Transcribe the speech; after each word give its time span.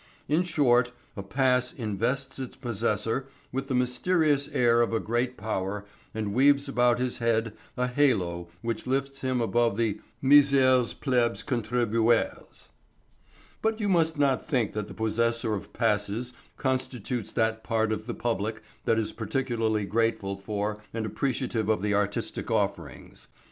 In 0.27 0.41
short, 0.41 0.93
a 1.15 1.21
pass 1.21 1.71
invests 1.71 2.39
its 2.39 2.55
possessor 2.57 3.27
with 3.51 3.67
the 3.67 3.75
mysterious 3.75 4.47
air 4.47 4.81
of 4.81 4.93
a 4.93 4.99
great 4.99 5.37
power 5.37 5.85
and 6.11 6.33
weaves 6.33 6.67
about 6.67 6.97
his 6.97 7.19
head 7.19 7.53
a 7.77 7.85
halo 7.85 8.47
which 8.63 8.87
lifts 8.87 9.21
him 9.21 9.39
above 9.41 9.77
the 9.77 10.01
misers 10.19 10.95
plebs 10.95 11.43
contribuens. 11.43 12.69
But 13.61 13.79
you 13.79 13.89
must 13.89 14.17
not 14.17 14.47
think 14.47 14.73
that 14.73 14.87
the 14.87 14.95
possessor 14.95 15.53
of 15.53 15.71
passes 15.71 16.33
constitutes 16.57 17.31
that 17.33 17.63
part 17.63 17.91
of 17.91 18.07
the 18.07 18.15
public 18.15 18.63
that 18.85 18.97
is 18.97 19.11
particularly 19.11 19.85
grateful 19.85 20.35
for 20.35 20.81
and 20.95 21.05
appreciative 21.05 21.69
of 21.69 21.83
the 21.83 21.93
artistic 21.93 22.49
offerings. 22.49 23.27